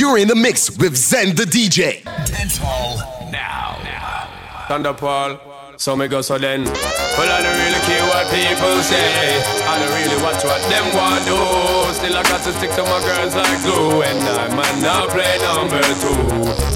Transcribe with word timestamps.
You're 0.00 0.16
in 0.16 0.28
the 0.28 0.34
mix 0.34 0.72
with 0.78 0.96
Zen 0.96 1.36
the 1.36 1.44
DJ. 1.44 2.00
Dancehall 2.24 3.04
now. 3.30 3.76
Thunderpaul. 4.64 5.76
So 5.76 5.94
me 5.94 6.08
go 6.08 6.22
so 6.22 6.38
then. 6.38 6.64
Well, 6.64 7.28
I 7.28 7.44
don't 7.44 7.52
really 7.52 7.84
care 7.84 8.00
what 8.08 8.24
people 8.32 8.80
say. 8.80 9.44
I 9.68 9.76
don't 9.76 9.92
really 9.92 10.16
watch 10.24 10.40
what 10.40 10.56
them 10.72 10.88
want 10.96 11.20
do. 11.28 11.36
Still, 11.92 12.16
I 12.16 12.22
got 12.24 12.40
to 12.48 12.52
stick 12.56 12.72
to 12.80 12.82
my 12.88 12.96
girls 13.04 13.36
like 13.36 13.60
glue. 13.60 14.00
And 14.00 14.24
I 14.24 14.48
might 14.56 14.80
not 14.80 15.12
play 15.12 15.36
number 15.44 15.84
two. 16.00 16.16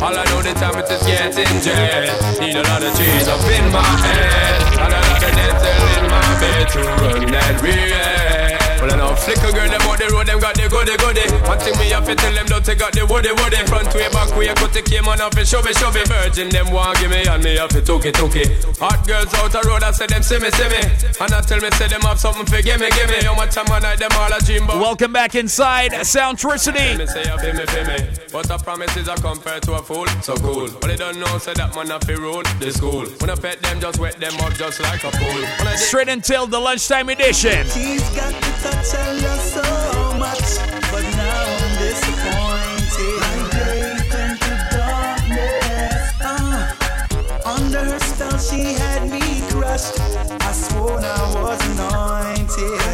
All 0.04 0.12
I 0.12 0.24
know 0.28 0.44
the 0.44 0.52
time 0.60 0.76
is 0.84 1.00
getting 1.08 1.64
jet. 1.64 2.12
Need 2.44 2.56
a 2.56 2.62
lot 2.68 2.84
of 2.84 2.92
cheese 2.92 3.24
up 3.24 3.40
in 3.48 3.72
my 3.72 3.80
head. 4.04 4.84
And 4.84 4.92
a 4.92 5.00
lot 5.00 5.24
of 5.24 5.32
dental 5.32 5.80
in 5.96 6.04
my 6.12 6.28
bed 6.44 6.68
to 6.76 6.80
run 7.00 7.32
that 7.32 7.56
real. 7.64 8.33
Well, 8.84 8.92
I 8.92 8.96
know 9.00 9.16
flicker 9.16 9.48
girl, 9.48 9.64
them 9.64 9.80
on 9.88 9.96
the 9.96 10.12
road, 10.12 10.26
them 10.28 10.38
got 10.44 10.60
the 10.60 10.68
goody 10.68 10.92
goody. 11.00 11.24
One 11.48 11.56
thing 11.56 11.72
me 11.80 11.88
have 11.96 12.04
to 12.04 12.12
tell 12.12 12.34
them, 12.36 12.44
don't 12.44 12.60
take 12.60 12.84
out 12.84 12.92
the 12.92 13.08
woody 13.08 13.32
woody. 13.32 13.56
Front 13.64 13.88
way, 13.96 14.12
back 14.12 14.28
way, 14.36 14.52
cut 14.52 14.76
the 14.76 14.84
came 14.84 15.08
on 15.08 15.24
off 15.24 15.32
and 15.40 15.48
shove 15.48 15.64
it, 15.64 15.72
shove 15.80 15.96
it. 15.96 16.04
Virgin, 16.04 16.52
them 16.52 16.68
want 16.68 17.00
give 17.00 17.08
me, 17.08 17.24
and 17.24 17.40
me 17.40 17.56
have 17.56 17.72
to 17.72 17.80
took 17.80 18.04
it, 18.04 18.12
took 18.12 18.36
it. 18.36 18.52
Hot 18.76 19.00
girls 19.08 19.32
out 19.40 19.56
the 19.56 19.64
road, 19.64 19.80
I 19.80 19.88
say 19.88 20.04
them 20.04 20.20
see 20.20 20.36
me, 20.36 20.52
see 20.52 20.68
me. 20.68 20.84
And 21.16 21.32
I 21.32 21.40
tell 21.40 21.64
me, 21.64 21.72
say 21.80 21.88
them 21.88 22.04
have 22.04 22.20
something 22.20 22.44
for 22.44 22.60
give 22.60 22.76
me, 22.76 22.92
give 22.92 23.08
me. 23.08 23.24
How 23.24 23.32
much 23.32 23.56
time 23.56 23.72
I 23.72 23.80
night, 23.80 24.04
them 24.04 24.12
all 24.20 24.28
a 24.28 24.36
dream 24.44 24.68
about. 24.68 24.76
Welcome 24.76 25.16
back 25.16 25.34
inside 25.34 25.92
Soundtricity. 26.04 27.00
Me 27.00 27.08
say, 27.08 27.24
feel 27.40 27.56
me, 27.56 27.64
feel 27.64 27.88
me. 27.88 28.04
But 28.28 28.52
a 28.52 28.58
promise 28.60 28.92
is 29.00 29.08
a 29.08 29.16
compare 29.16 29.60
to 29.64 29.80
a 29.80 29.82
fool, 29.82 30.04
so 30.20 30.36
cool. 30.36 30.68
But 30.68 30.92
they 30.92 30.96
don't 31.00 31.16
know, 31.16 31.38
say 31.38 31.56
that 31.56 31.72
man 31.74 31.88
have 31.88 32.04
to 32.04 32.20
rule 32.20 32.44
the 32.60 32.68
school. 32.68 33.08
When 33.24 33.32
I 33.32 33.34
pet 33.36 33.64
them, 33.64 33.80
just 33.80 33.98
wet 33.98 34.20
them 34.20 34.36
up 34.44 34.52
just 34.60 34.76
like 34.84 35.04
a 35.08 35.10
pool. 35.10 35.40
Straight 35.72 36.12
until 36.12 36.46
the 36.46 36.60
lunchtime 36.60 37.08
edition. 37.08 37.64
She's 37.72 38.04
got 38.12 38.36
the 38.42 38.73
I 38.76 39.12
love 39.22 39.40
so 39.40 40.18
much, 40.18 40.58
but 40.90 41.04
now 41.16 41.44
I'm 41.62 41.78
disappointed. 41.78 43.20
My 43.22 43.50
day 43.52 43.96
turned 44.10 44.40
to 44.40 44.54
darkness. 44.74 46.12
Uh, 46.20 47.46
under 47.46 47.84
her 47.84 47.98
spell, 48.00 48.38
she 48.38 48.74
had 48.74 49.10
me 49.10 49.20
crushed. 49.50 50.00
I 50.42 50.52
swore 50.52 50.98
I 50.98 51.40
was 51.40 51.60
anointed. 51.70 52.93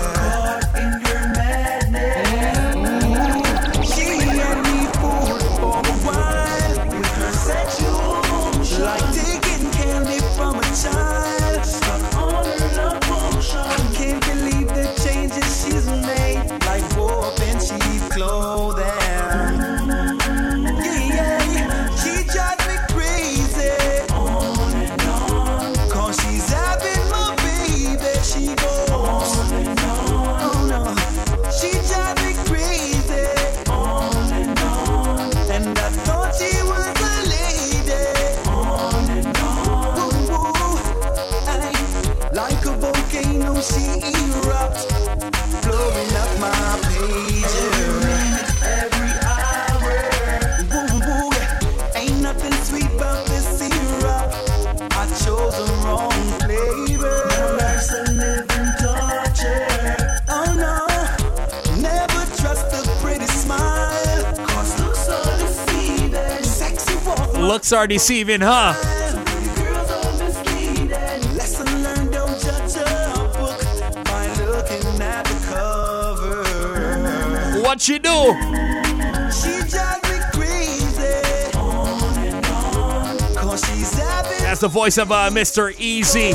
Crazy. 80.33 81.59
On 81.59 82.19
and 82.19 82.47
on. 82.47 83.19
Cause 83.35 83.63
she's 83.67 83.99
having 83.99 84.39
That's 84.39 84.61
the 84.61 84.69
voice 84.69 84.97
of 84.97 85.13
uh, 85.13 85.29
Mr. 85.31 85.79
Easy. 85.79 86.31
She. 86.31 86.35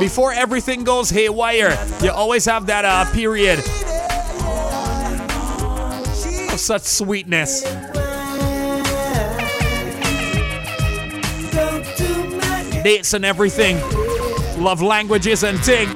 Before 0.00 0.32
everything 0.32 0.82
goes 0.82 1.10
haywire, 1.10 1.78
you 2.02 2.10
always 2.10 2.46
have 2.46 2.66
that 2.66 2.86
uh, 2.86 3.04
period 3.12 3.62
such 6.60 6.82
sweetness. 6.82 7.62
Dates 12.82 13.14
and 13.14 13.24
everything. 13.24 13.76
Love 14.62 14.82
languages 14.82 15.42
and 15.44 15.62
ting. 15.62 15.88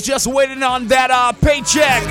Done. 0.00 0.10
Just 0.10 0.26
waiting 0.26 0.62
on 0.62 0.88
that 0.88 1.10
uh, 1.10 1.32
paycheck? 1.32 2.02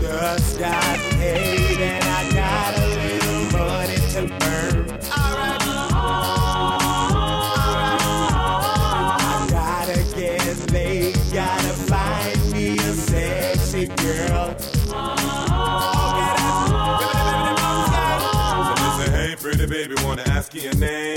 Just 0.00 0.58
got 0.58 0.98
paid 1.12 1.78
and 1.78 2.04
I 2.04 2.32
got 2.32 2.78
a 2.78 2.86
little 2.88 3.44
money 3.58 3.96
to 4.12 4.22
burn. 4.38 4.90
Alright. 5.12 5.60
I 9.22 9.46
gotta 9.50 10.02
get 10.16 10.72
laid, 10.72 11.14
gotta 11.32 11.74
find 11.88 12.52
me 12.52 12.76
a 12.76 12.92
sexy 12.92 13.86
girl. 13.86 14.56
Hey, 19.10 19.34
pretty 19.36 19.66
baby, 19.66 19.94
wanna 20.04 20.22
ask 20.26 20.54
you 20.54 20.62
your 20.62 20.76
name? 20.76 21.09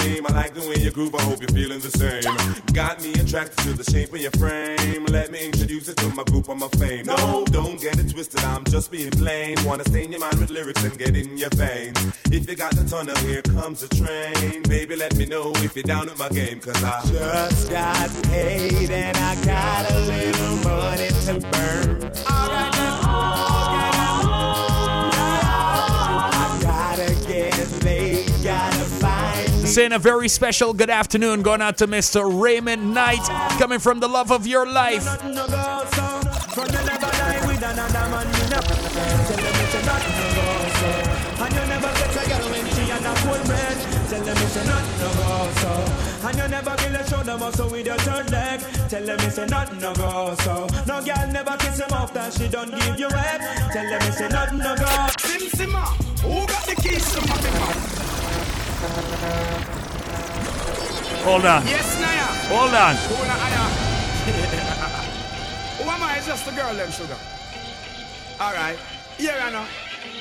I 0.73 0.75
like 0.75 0.81
the 0.81 0.81
way 0.81 0.85
you 0.85 0.91
groove, 0.91 1.15
I 1.15 1.21
hope 1.23 1.39
you're 1.41 1.49
feeling 1.49 1.79
the 1.79 1.91
same. 1.91 2.73
Got 2.73 3.01
me 3.03 3.13
attracted 3.13 3.57
to 3.63 3.73
the 3.73 3.83
shape 3.83 4.13
of 4.13 4.19
your 4.19 4.31
frame. 4.31 5.05
Let 5.05 5.31
me 5.31 5.45
introduce 5.45 5.87
it 5.87 5.97
to 5.97 6.09
my 6.09 6.23
group, 6.23 6.49
I'm 6.49 6.61
a 6.63 6.69
fame. 6.69 7.05
No, 7.05 7.45
don't 7.45 7.79
get 7.79 7.99
it 7.99 8.11
twisted, 8.11 8.43
I'm 8.43 8.63
just 8.65 8.91
being 8.91 9.11
plain. 9.11 9.57
Wanna 9.65 9.83
stain 9.85 10.11
your 10.11 10.21
mind 10.21 10.39
with 10.39 10.49
lyrics 10.49 10.83
and 10.83 10.97
get 10.97 11.15
in 11.15 11.37
your 11.37 11.49
veins. 11.51 11.97
If 12.31 12.49
you 12.49 12.55
got 12.55 12.75
the 12.75 12.83
tunnel, 12.85 13.15
here 13.17 13.41
comes 13.41 13.81
the 13.81 13.95
train. 13.95 14.63
Baby, 14.63 14.95
let 14.95 15.15
me 15.15 15.25
know 15.25 15.51
if 15.57 15.75
you're 15.75 15.83
down 15.83 16.05
with 16.05 16.17
my 16.17 16.29
game, 16.29 16.59
cause 16.59 16.83
I 16.83 17.01
Just 17.05 17.69
got 17.69 18.23
paid 18.23 18.89
and 18.89 19.17
I 19.17 19.35
got 19.45 19.91
a 19.91 19.99
little 19.99 20.55
money 20.57 21.09
to 21.25 21.39
burn. 21.51 22.11
Alright 22.27 22.73
then. 22.73 23.32
Saying 29.73 29.91
a 29.91 29.97
very 29.97 30.27
special 30.27 30.71
good 30.71 30.91
afternoon 30.91 31.41
going 31.41 31.59
out 31.59 31.79
to 31.79 31.87
Mr. 31.87 32.29
Raymond 32.29 32.93
Knight, 32.93 33.25
coming 33.57 33.79
from 33.79 33.99
the 33.99 34.07
love 34.07 34.31
of 34.31 34.45
your 34.45 34.67
life. 34.67 35.03
Nothing 35.03 35.33
no 35.33 35.47
go 35.47 35.81
so. 35.97 36.05
From 36.53 36.69
you 36.69 36.85
never 36.85 37.09
lie 37.09 37.41
with 37.47 37.57
another 37.57 38.05
man, 38.13 38.27
you 38.37 38.49
know. 38.53 38.61
Tell 38.61 39.33
them 39.33 39.55
it's 39.65 39.73
a 39.73 39.81
nothing 39.81 40.13
no 40.13 40.27
go 40.37 40.45
so. 40.77 40.89
And 41.41 41.53
you 41.57 41.65
never 41.73 41.89
get 41.89 42.13
a 42.13 42.29
girl 42.29 42.45
when 42.53 42.65
she 42.69 42.83
and 42.85 43.01
a 43.01 43.15
full 43.25 43.43
bread. 43.49 43.77
Tell 44.13 44.21
them 44.21 44.37
it's 44.45 44.55
a 44.57 44.63
nothing 44.69 44.99
no 45.01 45.09
go 45.17 45.49
so. 45.57 46.27
And 46.29 46.37
you 46.37 46.47
never 46.49 46.75
kill 46.77 46.95
a 46.95 47.09
shoulder 47.09 47.37
muscle 47.39 47.69
with 47.71 47.85
your 47.87 47.97
third 47.97 48.29
leg. 48.29 48.59
Tell 48.89 49.03
them 49.03 49.19
it's 49.21 49.37
a 49.39 49.45
nothing 49.47 49.79
no 49.79 49.93
go 49.95 50.35
so. 50.45 50.67
No 50.85 51.01
girl 51.01 51.27
never 51.33 51.57
kiss 51.57 51.79
him 51.79 51.91
off 51.93 52.13
that 52.13 52.31
she 52.31 52.47
don't 52.47 52.69
give 52.69 52.99
you 52.99 53.09
head. 53.09 53.41
Tell 53.73 53.89
them 53.89 54.01
it's 54.05 54.21
a 54.21 54.29
nothing 54.29 54.59
no 54.59 54.75
go. 54.75 55.07
Sim 55.17 55.49
Simma, 55.49 55.85
who 56.21 56.45
got 56.45 56.61
the 56.69 56.75
keys 56.75 57.11
to 57.13 57.21
my 57.25 57.41
man? 57.41 57.72
Hold 61.23 61.45
on. 61.45 61.65
Yes, 61.65 61.99
Naya. 62.01 62.27
Hold 62.51 62.73
on. 62.73 62.95
Who 65.77 65.89
am 65.89 66.03
I? 66.03 66.17
It's 66.17 66.27
just 66.27 66.47
a 66.47 66.51
girl, 66.51 66.73
them 66.73 66.91
sugar. 66.91 67.17
All 68.41 68.51
right. 68.53 68.77
Here 69.17 69.39
I 69.41 69.51
know. 69.51 69.65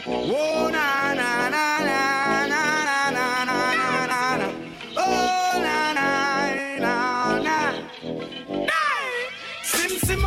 Oh 0.06 0.68
na 0.70 1.12
na 1.14 1.48
na 1.48 1.78
na 1.80 2.06
na 2.46 3.10
na 3.10 3.10
na 3.10 3.44
na 3.44 4.06
na 4.06 4.36
na. 4.36 4.48
Oh, 4.96 5.60
na 5.60 5.92
na 5.92 6.08
na 6.78 6.94
na. 7.42 7.56
Hey, 8.70 9.28
Sim 9.64 10.20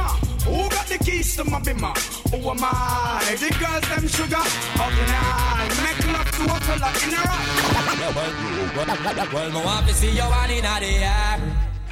Who 0.46 0.70
got 0.70 0.88
the 0.88 0.98
keys 0.98 1.36
to 1.38 1.44
my 1.46 1.60
bimmer? 1.62 1.96
Who 2.32 2.50
am 2.50 2.64
I? 2.64 3.36
The 3.40 3.50
girls, 3.60 3.88
them 3.90 4.08
sugar. 4.08 4.44
How 4.76 4.90
can 4.90 5.10
I 5.10 5.70
make 5.84 6.05
a 6.40 6.50
a? 9.20 9.34
Well, 9.34 9.52
no 9.52 9.64
want 9.64 9.88
to 9.88 9.94
see 9.94 10.12
you 10.12 10.24
one 10.24 10.52
in 10.52 10.64
the 10.64 10.86
air. 11.04 11.40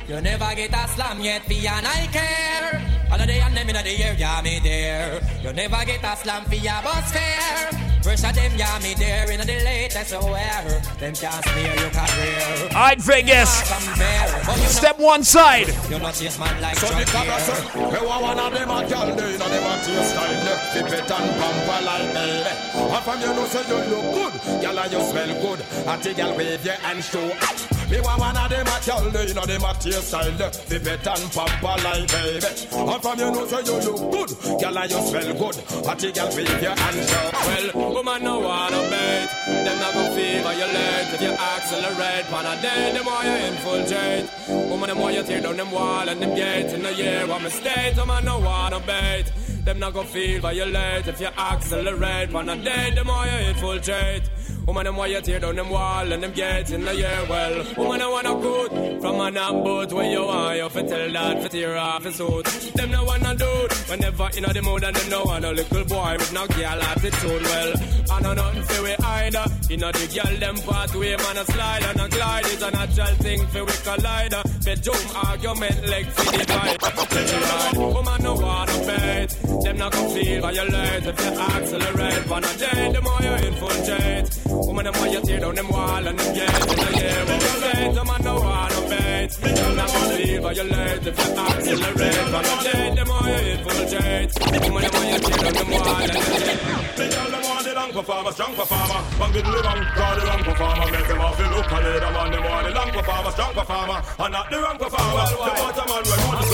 You 0.07 0.22
never 0.22 0.54
get 0.56 0.74
a 0.74 0.88
slam 0.90 1.22
yet, 1.22 1.44
for 1.44 1.54
and 1.54 1.88
I 1.88 2.07
care. 2.12 2.81
All 3.12 3.22
of 3.22 3.28
the 3.28 3.34
and 3.34 3.56
them 3.56 3.69
in 3.69 3.75
the 3.75 4.04
air, 4.04 4.16
yeah, 4.18 4.42
me 4.44 4.60
there. 4.60 5.22
You 5.42 5.54
never 5.54 5.86
get 5.86 6.04
a 6.04 6.16
slam 6.18 6.44
for 6.44 6.56
your 6.56 6.81
bus 6.84 7.12
fare. 7.12 7.93
Fresh 8.03 8.23
of 8.25 8.35
them, 8.35 8.51
yeah, 8.57 8.79
me 8.83 8.94
there. 8.95 9.31
In 9.31 9.39
the 9.39 9.45
latest 9.63 10.11
wear. 10.11 10.81
Them 11.00 11.15
can't 11.15 11.45
smear 11.45 11.73
your 11.79 11.89
career. 11.89 12.67
Alright, 12.75 13.01
Vegas. 13.01 13.63
Compare. 13.71 14.44
But 14.45 14.57
you 14.59 14.67
Step 14.67 15.00
one 15.00 15.23
side. 15.23 15.67
know, 15.69 15.89
you 15.89 16.00
not 16.00 16.13
chase 16.13 16.38
man 16.38 16.61
like 16.61 16.75
So 16.75 16.88
John 16.89 17.00
the 17.00 17.05
cabra 17.05 17.35
Deere. 17.35 17.39
say, 17.39 17.79
eh, 17.79 17.89
hey, 17.95 18.05
one 18.05 18.39
of 18.39 18.53
them 18.53 18.69
a 18.69 18.89
girl, 18.89 19.15
they 19.15 19.38
know 19.38 19.47
them 19.47 19.63
a 19.63 19.85
taste 19.85 20.11
style, 20.11 20.35
they 20.73 20.89
fit 20.89 21.11
and 21.11 21.31
pamper 21.39 21.85
like 21.85 22.13
baby. 22.13 22.51
And 22.75 23.03
from 23.05 23.21
you 23.21 23.27
know 23.27 23.45
say 23.45 23.63
you 23.71 23.79
look 23.88 24.06
good, 24.13 24.61
girl 24.61 24.79
and 24.79 24.91
you 24.91 25.01
smell 25.01 25.41
good. 25.41 25.59
And 25.88 26.03
the 26.03 26.13
girl 26.13 26.35
wave 26.38 26.65
your 26.65 26.75
hand 26.75 27.03
show. 27.03 27.82
Me 27.94 28.01
want 28.01 28.19
one 28.19 28.36
of 28.36 28.50
them 28.50 28.66
a 28.66 28.78
girl, 28.84 29.12
they 29.12 29.34
know 29.36 29.45
them 29.45 29.62
a 29.62 29.74
taste 29.75 30.07
style, 30.07 30.31
they 30.34 30.80
fit 30.80 31.06
and 31.06 31.30
pamper 31.30 31.78
like 31.86 32.10
baby. 32.10 32.50
And 32.74 33.01
from 33.04 33.19
you 33.19 33.30
know 33.30 33.45
say 33.45 33.62
you 33.69 33.78
look 33.86 34.01
good, 34.10 34.30
girl 34.60 34.78
and 34.80 34.92
you 34.92 35.01
smell 35.06 35.30
good. 35.38 35.56
The 36.01 36.12
girl 36.12 36.30
wave 36.34 36.63
your 36.63 36.74
hand 36.74 37.00
show. 37.06 37.30
Well, 37.45 37.94
woman 37.94 38.24
no 38.24 38.40
wanna 38.40 38.81
bait. 38.90 39.30
Them 39.45 39.78
not 39.78 39.94
gonna 39.94 40.16
feel 40.16 40.42
violate 40.42 41.13
if 41.13 41.22
you 41.22 41.34
accelerate. 41.38 42.31
Man 42.31 42.45
a 42.50 42.62
day, 42.63 42.98
the 42.98 43.04
more 43.04 43.24
you 43.30 43.36
infiltrate. 43.54 44.25
Woman, 44.72 44.90
the 44.90 44.95
more 44.95 45.12
you 45.12 45.22
tear 45.22 45.42
down 45.42 45.57
them 45.57 45.72
wall 45.72 46.10
and 46.10 46.19
them 46.19 46.34
gates 46.34 46.74
in 46.74 46.81
the 46.81 46.94
year. 46.95 47.28
What 47.28 47.44
mistake? 47.44 47.95
Woman 47.95 48.25
no 48.25 48.40
wanna 48.40 48.80
bait. 48.80 49.31
Them 49.66 49.78
not 49.78 49.94
gonna 49.94 50.07
feel 50.07 50.42
violate 50.42 51.07
if 51.07 51.22
you 51.22 51.28
accelerate. 51.28 52.31
Man 52.31 52.50
a 52.50 52.56
day, 52.56 52.92
the 52.95 53.04
more 53.04 53.24
you 53.28 53.50
infiltrate. 53.50 54.24
Woman, 54.65 54.86
them 54.86 54.95
why 54.95 55.07
you 55.07 55.21
tear 55.21 55.39
down 55.39 55.56
them 55.56 55.69
wall 55.69 56.12
and 56.12 56.24
them 56.24 56.31
gates 56.31 56.71
in 56.71 56.86
the 56.86 56.95
year. 56.95 57.19
Well, 57.30 57.65
woman, 57.77 58.01
I 58.01 58.07
wanna 58.07 58.36
good 58.36 59.01
from 59.01 59.19
an 59.19 59.33
boat 59.63 59.92
where 59.92 60.10
you 60.10 60.24
are. 60.24 60.56
You 60.56 60.69
fi 60.69 60.81
tell 60.83 61.12
that 61.12 61.42
fi 61.44 61.48
tear 61.50 61.77
off 61.77 62.04
his 62.04 62.15
suit. 62.15 62.45
Them 62.75 62.92
no 62.92 63.04
wanna 63.04 63.36
do 63.36 63.68
whenever 63.88 64.30
in 64.38 64.44
the 64.44 64.62
mood 64.62 64.83
and 64.83 64.95
them 64.95 65.10
no 65.10 65.24
want 65.24 65.45
a 65.45 65.51
little 65.51 65.83
boy 65.86 66.15
with 66.18 66.33
no 66.33 66.48
girl 66.48 66.81
attitude. 66.92 67.44
Well, 67.44 67.74
I 68.12 68.21
know 68.21 68.33
nothing 68.33 68.63
fi 68.63 68.81
we 68.83 68.95
either. 68.95 69.45
You 69.69 69.77
know 69.77 69.92
the 69.92 70.07
girl 70.15 70.38
them 70.39 70.56
pathway 70.56 71.16
man 71.18 71.38
a 71.38 71.45
slide 71.45 71.83
and 71.83 72.01
a 72.01 72.09
glide 72.09 72.45
is 72.45 72.62
a 72.62 72.71
natural 72.71 73.16
thing 73.25 73.45
fi 73.48 73.62
we 73.62 73.74
collide. 73.83 74.36
Bedroom 74.63 75.06
argument 75.27 75.88
leg 75.88 76.06
fi 76.06 76.38
divide. 76.38 76.81
Right. 76.83 77.77
Woman 77.77 78.24
no 78.24 78.33
wanna 78.36 78.77
bait. 78.88 79.27
Them 79.63 79.77
not 79.77 79.92
gonna 79.92 80.09
feel 80.09 80.42
violate 80.42 81.06
if 81.06 81.19
you 81.19 81.31
accelerate. 81.51 82.30
One 82.30 82.44
a 82.45 82.54
day, 82.57 82.92
the 82.94 83.01
more 83.01 83.21
you 83.21 83.48
infiltrate. 83.48 84.52
Woman, 84.53 84.85
the 84.85 84.91
more 84.94 85.07
you 85.07 85.21
tear 85.21 85.39
down 85.39 85.55
them 85.55 85.67
wall 85.69 86.07
and 86.07 86.19
them 86.19 86.33
gates 86.33 86.71
in 86.73 86.77
the 86.77 86.89
air. 87.03 87.25
When 87.25 87.39
you 87.41 87.55
bait, 87.63 87.91
the 87.94 88.03
man 88.05 88.21
no 88.23 88.33
wanna 88.35 88.81
bait. 88.89 89.31
Them 89.41 89.75
not 89.75 89.88
gonna 89.89 90.15
feel 90.17 90.41
violate 90.41 91.07
if 91.07 91.17
you 91.17 91.29
accelerate. 91.33 92.27
One 92.33 92.45
a 92.45 92.55
day, 92.63 92.85
the 92.94 93.03
more 93.09 93.27
you 93.27 93.41
infiltrate. 93.53 94.31
Woman, 94.63 94.81
the 94.83 94.89
more 94.94 95.05
you 95.09 95.19
tear 95.19 95.38
down 95.44 95.53
them 95.53 95.69
wall 95.73 95.97
and 95.97 96.09
them 96.13 96.21
gates. 96.23 96.63
The 96.94 97.05
girl 97.09 97.29
them 97.33 97.44
want 97.44 97.63
the 97.65 97.73
long 97.73 97.91
performer, 97.91 98.31
strong 98.31 98.53
performer. 98.53 99.00
Bang 99.19 99.35
it 99.35 99.45
live 99.47 99.65
and 99.65 99.83
call 99.97 100.13
the 100.15 100.21
wrong 100.25 100.44
performer. 100.44 100.85
Make 100.94 101.07
them 101.07 101.21
off 101.21 101.38
the 101.38 101.45
look 101.49 101.71
and 101.73 101.85
they 101.85 101.99
them 101.99 102.13
want 102.13 102.31
them 102.31 102.44
want 102.44 102.63
the 102.67 102.71
long 102.73 102.91
performer, 102.94 103.31
strong 103.31 103.53
performer, 103.53 103.97
and 104.19 104.31
not 104.33 104.45
the 104.51 104.57
wrong 104.61 104.77
performer. 104.77 105.25
The 105.33 105.51
bottom 105.57 105.85
man 105.89 106.03
when 106.06 106.19
you 106.21 106.35
the 106.38 106.45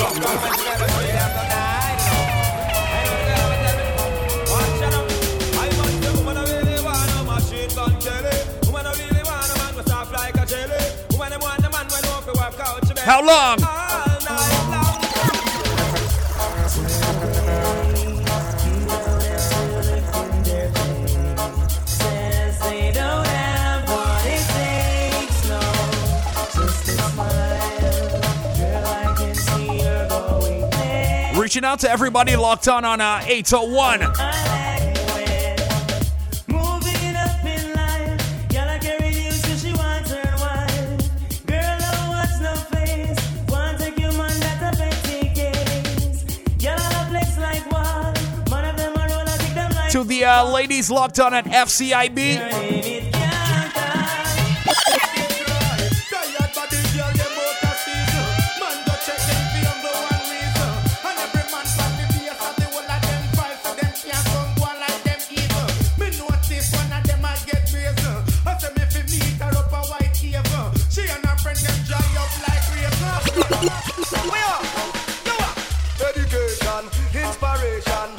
song. 1.04 1.79
Going 30.08 30.70
there. 30.70 31.34
Reaching 31.36 31.66
out 31.66 31.80
to 31.80 31.90
everybody 31.90 32.36
locked 32.36 32.68
on 32.68 32.86
on 32.86 33.02
uh, 33.02 33.24
801. 33.26 34.69
To 50.00 50.06
the 50.06 50.24
uh, 50.24 50.50
ladies 50.50 50.90
locked 50.90 51.20
on 51.20 51.34
at 51.34 51.44
FCIB. 51.44 53.10
inspiration. 77.14 78.19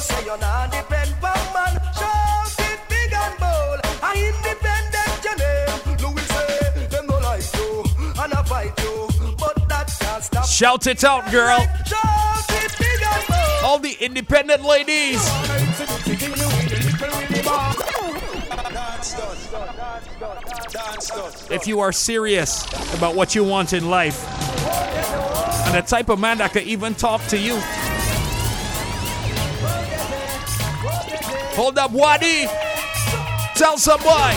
I 0.00 0.20
you 0.20 0.26
know 0.26 0.32
say 0.32 0.32
you 0.32 0.40
not 0.40 0.72
depend 0.72 1.12
on 1.22 1.52
man. 1.52 1.74
Shout 1.92 2.54
it 2.58 2.80
big 2.88 3.12
and 3.12 3.38
bold. 3.38 3.80
I 4.02 4.32
independent 4.32 5.24
your 5.24 5.36
name. 5.36 5.76
Louis 6.00 6.26
say 6.26 6.86
them 6.88 7.06
no 7.06 7.18
like 7.18 7.44
you 7.54 7.84
and 8.22 8.32
I 8.32 8.42
fight 8.44 8.80
you, 8.80 9.08
but 9.36 9.68
that 9.68 9.94
can't 10.00 10.24
stop. 10.24 10.46
Shout 10.46 10.86
it 10.86 11.04
out, 11.04 11.30
girl. 11.30 11.58
Shout 11.84 12.44
it 12.48 12.78
big 12.78 13.02
and 13.02 13.26
bold. 13.28 13.64
All 13.64 13.78
the 13.78 13.94
independent 14.00 14.64
ladies. 14.64 15.20
If 21.50 21.66
you 21.66 21.80
are 21.80 21.92
serious 21.92 22.64
about 22.94 23.14
what 23.16 23.34
you 23.34 23.44
want 23.44 23.74
in 23.74 23.90
life, 23.90 24.24
and 25.66 25.74
the 25.74 25.82
type 25.86 26.08
of 26.08 26.18
man 26.18 26.38
that 26.38 26.52
can 26.52 26.62
even 26.62 26.94
talk 26.94 27.22
to 27.26 27.38
you, 27.38 27.60
hold 31.56 31.78
up, 31.78 31.90
Wadi. 31.90 32.46
Tell 33.54 33.76
some 33.78 34.00
boy. 34.00 34.32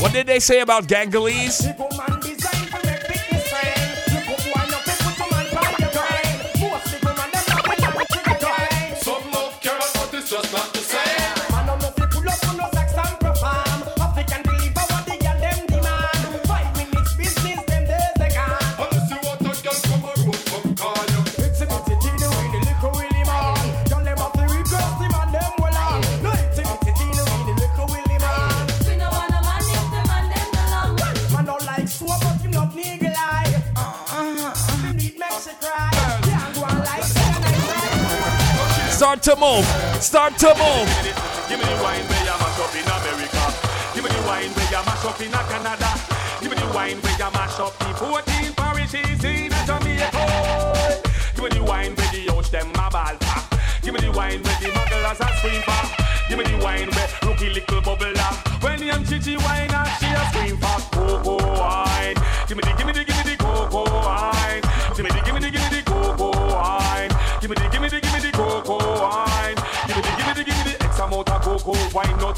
What 0.00 0.12
did 0.12 0.26
they 0.26 0.38
say 0.40 0.60
about 0.60 0.86
Gangalese? 0.86 2.17
Start 38.98 39.22
to 39.22 39.36
move. 39.36 39.64
Start 40.02 40.36
to 40.38 40.48
move. 40.58 40.88
Give 41.48 41.56
me 41.56 41.64
the 41.64 41.78
wine 41.84 42.02
where 42.10 42.24
you 42.26 42.34
mash 42.34 42.58
up 42.58 42.74
in 42.74 42.82
America. 42.82 43.54
Give 43.94 44.02
me 44.02 44.10
the 44.10 44.26
wine 44.26 44.50
where 44.50 44.66
you 44.66 44.84
mash 44.84 45.04
up 45.04 45.20
in 45.20 45.30
Canada. 45.30 45.90
Give 46.40 46.50
me 46.50 46.56
the 46.58 46.66
wine 46.74 47.00
where 47.00 47.12
you 47.16 47.30
mash 47.30 47.60
up 47.60 47.78
the 47.78 47.94
14 47.94 48.54
parishes 48.54 49.37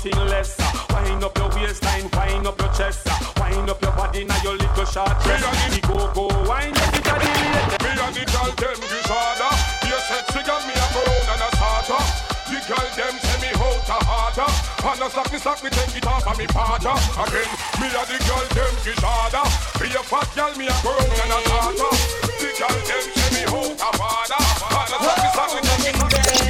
nothing 0.04 0.28
less. 0.28 0.57
Wine 0.90 1.23
up 1.23 1.37
your 1.37 1.49
waistline, 1.50 2.09
wine 2.12 2.47
up 2.47 2.59
your 2.59 2.73
chest. 2.73 3.07
Wine 3.38 3.69
up 3.69 3.83
your 3.83 3.92
body, 3.92 4.25
now 4.25 4.42
your 4.42 4.57
little 4.57 4.85
short 4.85 5.12
dress. 5.23 5.45
We 5.71 5.80
go, 5.80 6.11
go, 6.14 6.26
wine 6.49 6.73
up 6.73 6.95
it 6.97 7.07
at 7.07 7.21
the 7.21 7.28
latest. 7.28 7.83
Me 7.85 7.90
and 8.00 8.14
the 8.16 8.25
girl 8.33 8.50
them 8.57 8.80
disorder. 8.80 9.52
You 9.85 9.99
said 10.09 10.25
she 10.33 10.40
got 10.40 10.62
me 10.64 10.73
a 10.73 10.87
brown 10.97 11.28
and 11.37 11.42
a 11.45 11.49
starter. 11.52 12.00
The 12.49 12.59
girl 12.64 12.88
them 12.97 13.14
say 13.21 13.38
me 13.45 13.50
out 13.61 13.88
a 13.92 13.99
harder. 14.09 14.49
And 14.80 15.02
a 15.04 15.11
slack 15.11 15.33
me 15.33 15.38
slack 15.38 15.61
me 15.62 15.71
take 15.71 15.97
it 15.97 16.07
off 16.07 16.26
of 16.26 16.38
me 16.38 16.47
partner. 16.49 16.97
Again, 17.21 17.50
me 17.76 17.88
and 17.92 18.09
the 18.09 18.16
girl 18.25 18.47
them 18.57 18.75
disorder. 18.80 19.45
Be 19.76 19.92
a 19.92 20.00
fat 20.00 20.28
girl 20.33 20.52
me 20.57 20.64
a 20.64 20.76
brown 20.80 21.12
and 21.12 21.35
a 21.37 21.38
starter. 21.45 21.92
The 22.40 22.49
girl 22.57 22.78
them 22.88 23.04
say 23.04 23.28
me 23.37 23.42
out 23.52 23.76
a 23.85 23.90
harder. 24.00 24.40
And 24.64 24.97
a 24.97 24.97
slack 24.97 25.21
me 25.21 25.28
slack 25.37 25.52
me 25.52 25.61
take 25.69 25.92
it 25.92 26.00
off. 26.00 26.40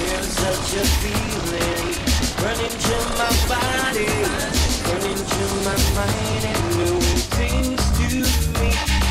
There's 0.00 0.26
such 0.26 0.74
a 0.74 0.84
feeling 0.98 1.19
running 2.42 2.72
through 2.82 3.06
my 3.20 3.30
body, 3.48 4.06
running 4.88 5.20
through 5.28 5.54
my 5.68 5.76
mind, 5.96 6.44
and 6.50 6.62
doing 6.72 7.20
things 7.36 7.82
to 7.98 8.08
me. 8.60 8.70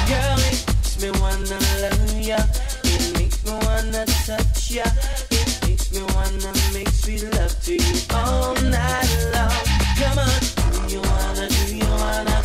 Girl, 0.09 0.39
it 0.50 0.65
makes 0.65 1.01
me 1.01 1.09
wanna 1.21 1.59
love 1.81 2.19
ya. 2.19 2.39
It 2.83 3.13
makes 3.17 3.43
me 3.45 3.53
wanna 3.65 4.05
touch 4.25 4.71
ya. 4.71 4.86
It 5.29 5.59
makes 5.65 5.91
me 5.93 6.01
wanna 6.15 6.51
make 6.74 6.89
sweet 6.89 7.24
love 7.36 7.53
to 7.65 7.74
you 7.74 7.95
all 8.13 8.55
night 8.55 9.12
long. 9.33 9.53
Come 10.00 10.19
on, 10.25 10.39
do 10.74 10.95
you 10.95 11.01
wanna? 11.01 11.48
Do 11.50 11.75
you 11.75 11.89
wanna? 12.01 12.38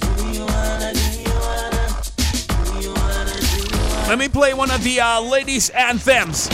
Do 0.00 0.26
you 0.34 0.44
wanna? 0.44 0.92
Do 0.92 1.06
you 1.22 1.34
wanna? 1.38 1.86
Do 2.64 2.82
you 2.82 2.92
wanna? 2.94 3.34
Do 3.44 3.56
you 3.62 3.74
wanna? 3.74 4.08
Let 4.08 4.18
me 4.18 4.28
play 4.28 4.54
one 4.54 4.70
of 4.70 4.82
the 4.82 5.00
uh, 5.00 5.20
ladies' 5.20 5.70
anthems. 5.70 6.48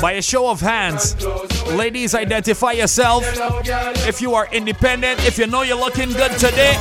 By 0.00 0.12
a 0.12 0.22
show 0.22 0.48
of 0.48 0.60
hands, 0.60 1.14
ladies, 1.68 2.14
identify 2.14 2.72
yourself. 2.72 3.22
If 4.08 4.20
you 4.20 4.34
are 4.34 4.48
independent, 4.52 5.24
if 5.24 5.38
you 5.38 5.46
know 5.46 5.62
you're 5.62 5.76
looking 5.76 6.08
good 6.10 6.32
today, 6.32 6.74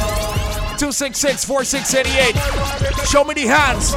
266 0.80 1.46
4688. 1.46 3.08
Show 3.08 3.24
me 3.24 3.34
the 3.36 3.46
hands. 3.48 3.94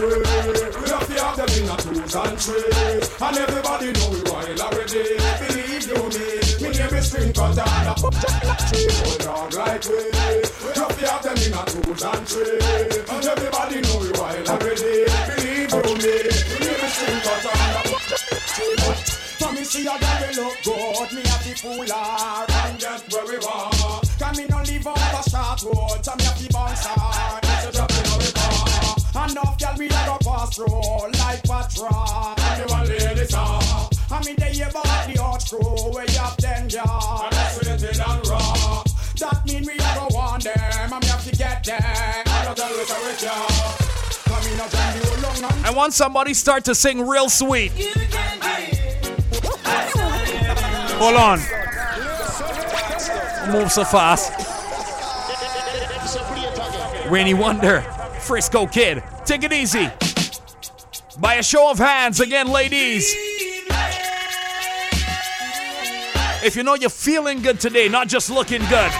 Like 0.00 0.08
we, 0.08 0.16
we 0.16 0.88
have 0.88 1.06
to 1.06 1.24
have 1.24 1.36
them 1.36 1.50
in 1.60 1.68
a 1.68 1.76
twos 1.76 2.14
and 2.14 2.40
threes. 2.40 3.20
And 3.20 3.36
everybody 3.36 3.92
know 3.92 4.08
we 4.08 4.22
wild 4.32 4.60
already. 4.60 5.20
Believe 5.44 5.84
you 5.92 6.00
me, 6.08 6.24
me 6.56 6.68
name 6.72 6.94
is 6.96 7.06
String 7.06 7.32
Cutter 7.34 7.60
and 7.60 7.88
a 7.88 7.94
Oh, 8.00 9.18
dog 9.20 9.52
like 9.52 9.84
we, 9.84 10.00
we 10.00 10.72
have 10.72 10.96
to 10.96 11.04
have 11.04 11.22
them 11.22 11.36
in 11.36 11.52
a 11.52 11.62
twos 11.68 12.00
and 12.00 12.24
threes. 12.24 12.96
And 13.12 13.26
everybody 13.28 13.80
know 13.84 13.98
we 14.00 14.10
wild 14.16 14.48
already. 14.48 15.04
Believe 15.36 15.68
you 15.68 15.84
me, 15.84 16.16
me 16.48 16.56
name 16.64 16.80
is 16.80 16.92
String 16.96 17.20
Cutter 17.20 17.52
and 17.60 17.76
a 17.76 17.92
For 19.36 19.52
me 19.52 19.64
see 19.64 19.84
a 19.84 20.00
girl 20.00 20.16
we 20.24 20.32
look 20.32 20.56
good, 20.64 21.12
me 21.12 21.28
have 21.28 21.44
to 21.44 21.52
fool 21.60 21.76
her 21.76 22.46
and 22.48 22.78
get 22.80 23.04
where 23.12 23.26
we 23.28 23.36
want. 23.44 24.08
Can 24.16 24.32
me 24.36 24.46
no 24.48 24.62
live 24.64 24.86
on 24.86 24.96
the 24.96 25.22
short 25.28 25.60
road, 25.68 26.00
so 26.00 26.16
me 26.16 26.29
Enough 29.80 30.04
girl 30.04 30.12
me 30.12 30.18
pass 30.20 30.56
through 30.56 30.66
like 31.20 31.42
patrol. 31.42 32.34
And 32.36 32.60
the 32.60 32.66
one 32.68 32.86
lady 32.86 33.24
saw. 33.24 33.88
I 34.10 34.22
mean 34.24 34.36
they 34.36 34.52
about 34.60 35.06
the 35.08 35.16
hot 35.22 35.42
crew 35.48 35.96
way 35.96 36.04
up 36.20 36.36
then 36.36 36.68
yeah. 36.68 37.24
And 37.24 37.32
that's 37.32 37.64
when 37.64 37.80
it 37.80 37.98
and 37.98 38.26
raw. 38.28 38.82
That 39.20 39.46
mean 39.46 39.64
we 39.64 39.72
a 39.72 39.94
go 39.96 40.08
want 40.14 40.44
them, 40.44 40.52
and 40.58 40.90
me 40.90 41.06
have 41.08 41.24
to 41.24 41.34
get 41.34 41.64
them. 41.64 41.80
I 41.80 42.44
don't 42.44 42.56
tell 42.56 42.76
you 42.76 42.84
so 42.84 42.94
with 43.06 43.22
ya. 43.22 43.46
Come 44.24 44.52
in 44.52 44.60
a 44.60 44.68
jam 44.68 44.96
you 44.96 45.22
long 45.22 45.44
and 45.56 45.66
I 45.66 45.70
want 45.70 45.94
somebody 45.94 46.34
start 46.34 46.64
to 46.66 46.74
sing 46.74 47.06
real 47.06 47.30
sweet. 47.30 47.72
Hold 51.00 51.16
on. 51.16 51.38
Move 53.50 53.72
so 53.72 53.84
fast. 53.84 54.30
Rainy 57.10 57.32
Wonder, 57.32 57.80
Frisco 58.20 58.66
Kid. 58.66 59.02
Take 59.30 59.44
it 59.44 59.52
easy. 59.52 59.88
By 61.20 61.34
a 61.34 61.42
show 61.44 61.70
of 61.70 61.78
hands, 61.78 62.18
again, 62.18 62.48
ladies. 62.48 63.14
If 66.42 66.56
you 66.56 66.64
know 66.64 66.74
you're 66.74 66.90
feeling 66.90 67.40
good 67.40 67.60
today, 67.60 67.88
not 67.88 68.08
just 68.08 68.28
looking 68.28 68.60
good. 68.62 68.90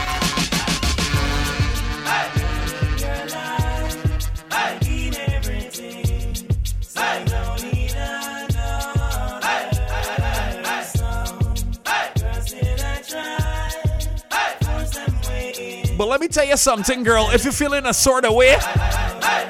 But 15.99 16.07
let 16.07 16.21
me 16.21 16.29
tell 16.29 16.47
you 16.47 16.57
something, 16.57 17.03
girl. 17.03 17.31
If 17.33 17.43
you're 17.43 17.53
feeling 17.53 17.85
a 17.85 17.93
sort 17.93 18.25
of 18.25 18.35
way, 18.35 18.57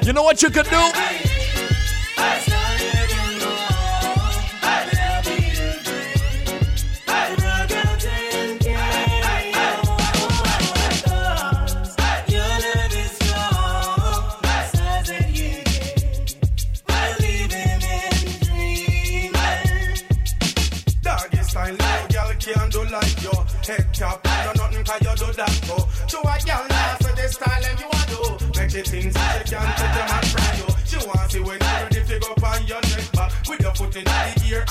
you 0.02 0.12
know 0.12 0.23
what 0.23 0.42
you 0.42 0.50
could 0.50 0.66
do? 0.66 1.10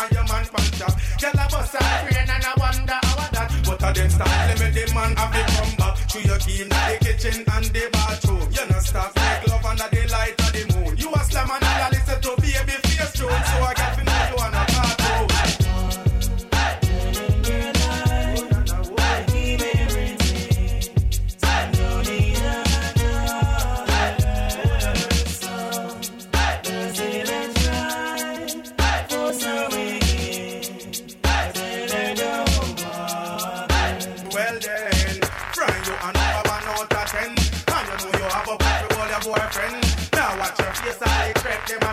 And 0.02 0.12
your 0.12 0.24
man 0.24 0.46
pan 0.46 0.68
top. 0.80 0.94
Girl 1.20 1.32
a 1.34 1.46
bust 1.52 1.76
a 1.76 1.84
brain 2.08 2.30
and 2.30 2.46
I 2.46 2.54
wonder 2.58 3.00
how 3.04 3.30
that. 3.36 3.50
But 3.66 3.84
a 3.84 3.94
then 3.94 4.10
style 4.10 4.48
limit 4.48 4.74
the 4.74 4.94
man 4.94 5.16
have 5.16 5.32
to 5.36 5.42
come 5.56 5.76
back 5.76 5.96
to 6.08 6.18
your 6.22 6.40
in 6.62 6.70
the 6.70 6.98
kitchen 7.02 7.44
and 7.54 7.66
the 7.66 7.90
bathroom. 7.92 8.48
You 8.52 8.66
not 8.70 8.84
stop 8.84 9.16
make 9.16 9.48
love 9.48 9.66
under 9.66 9.90
the 9.92 10.09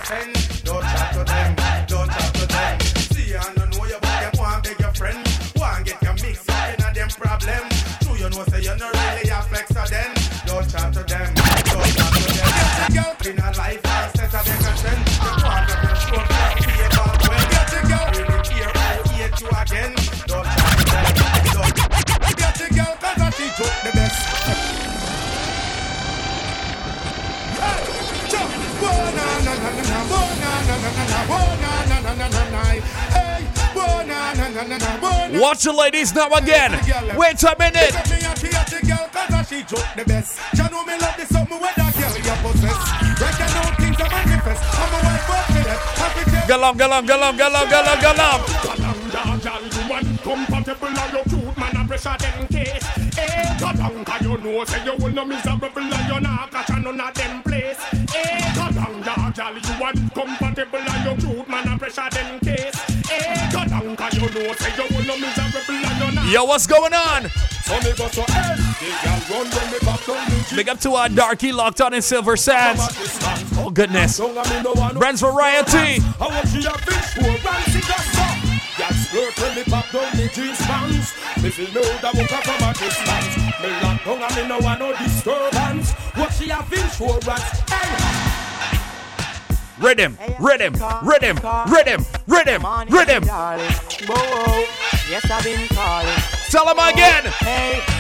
don't 0.09 0.83
chat 0.83 1.13
to 1.15 1.25
them. 1.25 1.66
Watch 35.41 35.63
the 35.63 35.73
ladies 35.73 36.15
now 36.15 36.29
again. 36.31 36.73
Wait 37.17 37.43
a 37.43 37.57
minute. 37.59 37.95
She 39.49 39.63
joke 39.63 39.87
the 39.97 40.05
best. 40.05 40.39
She 40.57 40.63
know 40.73 40.85
galang, 53.75 54.05
'cause 54.05 54.23
you 54.23 54.37
know, 54.39 54.65
say 54.65 54.85
you 54.85 54.95
will 54.99 55.13
no 55.13 55.25
miserable 55.25 55.71
and 55.77 56.09
you 56.09 56.21
not 56.21 56.51
catch 56.51 56.69
none 56.71 57.01
of 57.01 57.15
them 57.15 57.43
place. 57.43 57.79
Eh, 58.15 58.53
you 58.57 59.81
want 59.81 60.15
compatible 60.15 60.79
and 60.79 61.05
you 61.05 61.15
cute, 61.27 61.49
man, 61.49 61.79
pressure 61.79 62.09
them 62.11 62.39
case. 62.41 62.77
Eh, 63.11 63.51
'cause 63.53 64.15
you 64.15 64.29
know, 64.31 64.55
say 64.55 64.73
you 64.77 64.97
will 64.97 65.05
no 65.07 65.17
miserable 65.17 65.87
and 65.87 65.99
you 66.01 66.11
not. 66.15 66.27
Yo, 66.27 66.45
what's 66.45 66.67
going 66.67 66.95
on? 66.95 67.31
So 67.65 67.75
me 67.81 67.93
go 67.97 68.09
so 68.09 68.23
hey, 68.29 68.55
the 68.79 68.89
girl 69.03 69.21
run 69.39 69.51
when 69.51 69.71
me 69.73 69.79
back 69.85 70.07
down 70.07 70.31
the 70.31 70.55
Big 70.55 70.69
up 70.69 70.79
to 70.81 70.95
our 70.95 71.09
darky 71.09 71.51
locked 71.51 71.81
on 71.81 71.95
in 71.95 72.03
Silver 72.03 72.37
Sands. 72.37 72.81
Oh, 73.59 73.71
goodness. 73.71 74.19
Don't 74.19 74.35
me 74.35 74.63
no 74.63 74.73
one. 74.73 74.97
Friends 74.97 75.21
variety. 75.21 76.01
I 76.21 76.27
want 76.29 76.53
you 76.55 76.69
a 76.69 76.79
fish 76.79 77.15
for 77.15 77.37
when 79.41 79.55
me 79.55 79.63
pop 79.65 79.91
down 79.91 80.11
the 80.17 80.29
jeans 80.33 80.61
pants. 80.63 81.15
Me 81.43 81.51
feel 81.51 81.73
know 81.75 81.83
that 82.01 82.15
walk 82.15 82.33
up 82.33 82.45
from 82.45 82.69
a 82.69 82.73
distance. 82.73 83.37
Me 83.63 83.69
lock 83.83 84.05
down 84.05 84.23
and 84.23 84.35
me 84.37 84.43
no 84.49 84.59
want 84.59 84.81
no 84.81 84.93
disturbance. 84.97 85.93
What 86.15 86.33
she 86.33 86.51
a 86.51 86.63
fish 86.65 86.97
for 86.97 87.19
rats? 87.27 87.61
Hey. 87.71 88.27
Rhythm, 89.79 90.17
rhythm, 90.41 90.73
rhythm, 91.03 91.39
rhythm, 91.69 92.05
rhythm, 92.27 92.63
rhythm. 92.89 93.25
Yes, 95.09 95.31
I've 95.31 95.45
been 95.45 95.69
calling. 95.69 96.17
Tell 96.51 96.67
him 96.67 96.79
again. 96.79 97.25
Hey, 97.45 97.83
good 97.87 97.96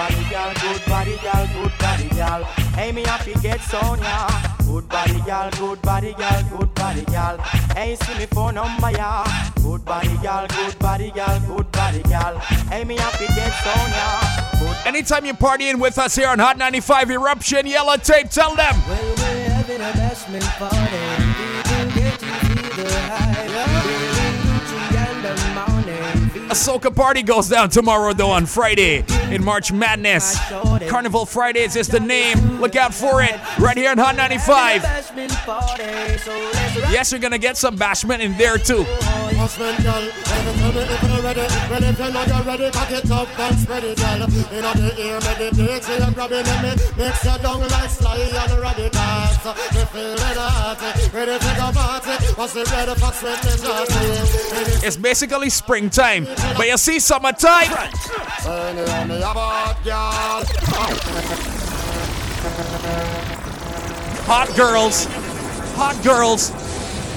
body 0.00 0.24
girl, 0.30 0.52
good 0.62 0.82
body 0.86 1.16
girl, 1.18 1.46
good 1.52 1.72
body 1.78 2.08
girl. 2.16 2.44
Hey, 2.78 2.90
me 2.90 3.02
happy 3.02 3.34
get 3.42 3.60
Sonia. 3.60 4.28
Good 4.64 4.88
body 4.88 5.20
girl, 5.26 5.50
good 5.58 5.82
body 5.82 6.14
girl, 6.14 6.42
good 6.50 6.74
body 6.74 7.04
girl. 7.04 7.36
Hey, 7.76 7.96
see 7.96 8.18
me 8.18 8.24
phone 8.24 8.54
number 8.54 8.92
ya. 8.92 9.26
Good 9.62 9.84
body 9.84 10.16
girl, 10.22 10.46
good 10.48 10.78
body 10.78 11.10
girl, 11.10 11.38
good 11.46 11.70
body 11.72 12.02
girl. 12.04 12.38
Hey, 12.72 12.84
me 12.84 12.96
happy 12.96 13.26
get 13.36 13.52
Sonia. 13.64 14.08
Good 14.58 14.86
Anytime 14.86 15.26
you're 15.26 15.34
partying 15.34 15.78
with 15.78 15.98
us 15.98 16.14
here 16.16 16.28
on 16.28 16.38
Hot 16.38 16.56
95 16.56 17.10
Eruption, 17.10 17.66
yellow 17.66 17.96
tape, 17.98 18.30
tell 18.30 18.56
them. 18.56 18.74
Well, 18.88 19.14
we're 19.18 19.50
having 19.50 19.82
a 19.82 19.92
bashment 20.00 20.48
party. 20.56 20.76
People 21.68 22.00
get 22.00 22.18
to 22.18 22.82
the 22.82 23.00
hype. 23.00 23.29
Morning. 26.50 26.78
Feel 26.78 26.80
A 26.80 26.80
soca 26.80 26.94
party 26.94 27.22
goes 27.22 27.48
down 27.48 27.70
tomorrow, 27.70 28.12
though, 28.12 28.30
on 28.30 28.46
Friday 28.46 29.04
in 29.34 29.44
March 29.44 29.72
Madness. 29.72 30.38
Carnival 30.88 31.26
Fridays 31.26 31.76
is 31.76 31.88
the 31.88 32.00
name. 32.00 32.60
Look 32.60 32.76
out 32.76 32.92
for 32.92 33.22
it 33.22 33.38
right 33.58 33.76
here 33.76 33.90
on 33.90 33.98
Hot 33.98 34.16
95. 34.16 34.82
bashment 34.82 35.32
party. 35.44 36.18
So 36.18 36.32
let's 36.32 36.76
rock. 36.80 36.92
Yes, 36.92 37.12
you're 37.12 37.20
gonna 37.20 37.38
get 37.38 37.56
some 37.56 37.76
bashment 37.76 38.20
in 38.20 38.36
there 38.36 38.58
too. 38.58 38.84
Husband, 41.20 41.36
girl, 41.36 41.80
baby, 41.80 41.80
tell 41.80 41.80
me 41.80 41.88
if 41.88 41.98
you're 41.98 42.00
ready. 42.00 42.00
Well, 42.00 42.00
if 42.00 42.00
you 42.00 42.10
know 42.12 42.24
you're 42.24 42.44
ready, 42.44 42.70
cock 42.70 42.90
it 42.90 43.10
up 43.10 43.38
and 43.38 43.58
spread 43.58 43.84
it, 43.84 43.98
girl. 43.98 44.22
In 44.22 44.28
the 44.30 44.94
ear, 44.98 45.20
meditate, 45.20 45.84
so 45.84 45.96
you're 45.96 46.10
grabbing 46.12 46.48
me. 46.62 46.72
Mix 46.96 47.24
your 47.24 47.38
down 47.38 47.60
like 47.60 47.90
sly 47.90 48.16
and 48.16 48.52
radicals. 48.60 49.44
Me 49.74 49.84
feeling 49.92 50.38
hot, 50.40 50.80
ready 51.12 51.38
to 51.38 51.54
go 51.56 51.72
party. 51.72 52.24
What's 52.36 52.52
the 52.54 52.64
red 52.64 52.96
fox 52.98 53.22
when 53.22 53.36
me 53.44 53.52
naughty? 53.62 54.86
It's 54.86 54.96
basically 54.96 55.50
springtime, 55.50 56.24
but 56.56 56.66
you 56.66 56.78
see 56.78 56.98
summertime. 56.98 57.70
Turn 58.42 58.78
it 58.78 59.08
me 59.08 59.16
about, 59.18 59.84
girl. 59.84 60.44
Hot 64.26 64.56
girls, 64.56 65.04
hot 65.76 66.02
girls. 66.02 66.69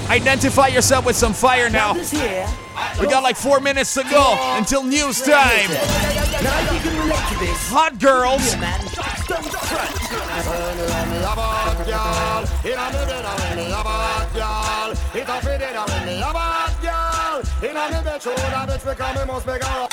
Identify 0.08 0.68
yourself 0.68 1.06
with 1.06 1.16
some 1.16 1.32
fire 1.32 1.70
now. 1.70 1.94
We 1.94 3.06
got 3.06 3.22
like 3.22 3.36
four 3.36 3.60
minutes 3.60 3.94
to 3.94 4.02
go 4.04 4.36
until 4.56 4.82
news 4.82 5.20
time. 5.22 5.70
Now 5.70 6.72
you 6.72 6.80
can 6.80 6.98
relate 6.98 7.28
to 7.28 7.38
this. 7.38 7.68
Hot 7.70 7.98
girls. 7.98 8.54
Yeah, 8.54 8.60
man. 8.60 8.80
Turn 9.24 10.78
it 10.78 10.90
on 10.90 11.10
me 11.10 11.18
about, 11.18 11.78
girl. 11.86 12.44
In 12.64 12.78
a 12.78 12.86
me 12.86 13.04
bed, 13.06 13.24
I'm 13.24 13.56
me 13.56 13.66
about, 13.66 14.32
girl. 14.34 14.92
It 15.14 15.28
a 15.28 15.40
fit 15.40 15.60
it, 15.62 15.76
I'm 15.76 16.06
me 16.06 16.18
about, 16.18 16.82
girl. 16.82 17.70
In 17.70 17.76
a 17.76 17.84
me 17.90 18.04
bed, 18.04 18.22
show 18.22 18.34
that 18.34 18.68
bitch 18.68 18.84
because 18.84 19.16
me 19.16 19.24
must 19.24 19.46
make 19.46 19.64
her. 19.64 19.88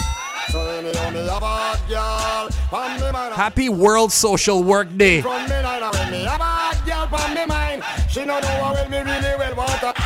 Turn 0.51 0.85
it 0.85 0.97
on 0.97 1.13
me 1.13 1.23
about, 1.23 1.79
girl. 1.87 2.49
Pon 2.69 2.99
me 2.99 3.11
mind. 3.11 3.33
Happy 3.35 3.69
World 3.69 4.11
Social 4.11 4.63
Work 4.63 4.89
Day. 4.97 5.21
From 8.13 8.23
me 8.23 8.33
night, 8.33 8.45
I'm 8.45 8.51
me 8.51 8.51
about, 8.51 8.51
girl. 8.51 8.51
Pon 8.51 8.51
me 8.51 8.51
mind. 8.51 8.51
She 8.51 8.51
no 8.51 8.51
know 8.53 8.63
how 8.63 8.73
well 8.73 8.89
me 8.89 8.97
really 8.97 9.35
well 9.37 9.55
want. 9.55 9.97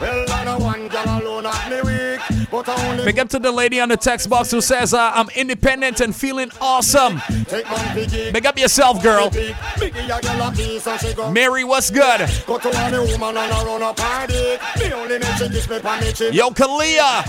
Well, 0.00 0.30
I 0.30 0.44
know 0.44 0.58
one 0.58 0.88
girl 0.88 1.04
alone 1.06 1.46
at 1.46 1.70
me 1.70 1.80
weak, 1.80 2.48
but 2.50 2.68
I 2.68 2.90
only 2.90 3.04
Big 3.04 3.18
up 3.18 3.28
to 3.30 3.38
the 3.38 3.50
lady 3.50 3.80
on 3.80 3.88
the 3.88 3.96
text 3.96 4.28
box 4.28 4.50
who 4.50 4.60
says, 4.60 4.92
uh, 4.92 5.12
I'm 5.14 5.28
independent 5.30 6.00
and 6.00 6.14
feeling 6.14 6.50
awesome. 6.60 7.22
take 7.44 7.64
man 7.64 7.94
piggy. 7.94 8.30
Big 8.32 8.44
up 8.44 8.58
yourself, 8.58 9.02
girl. 9.02 9.30
Big, 9.30 9.54
girl 9.94 10.42
a 10.42 10.52
piece 10.54 11.00
she 11.00 11.14
go. 11.14 11.30
Mary, 11.30 11.64
what's 11.64 11.90
good? 11.90 12.28
Go 12.46 12.58
to 12.58 12.68
any 12.78 12.98
woman 12.98 13.36
and 13.36 13.52
I 13.52 13.64
run 13.64 13.82
up 13.82 13.98
her 13.98 14.26
dick. 14.26 14.60
Me 14.78 14.92
only 14.92 15.18
make 15.18 15.36
she 15.36 15.48
kiss 15.48 15.68
me 15.70 15.78
pon 15.78 16.00
me 16.00 16.12
chin. 16.12 16.34
Yo, 16.34 16.50
Kalia. 16.50 17.24